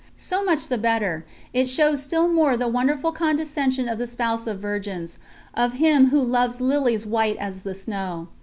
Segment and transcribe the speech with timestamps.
[0.17, 4.57] So much the better, it shows still more the wonderful condescension of the Spouse of
[4.59, 5.19] Virgins
[5.53, 8.29] of Him Who loves lilies white as the snow.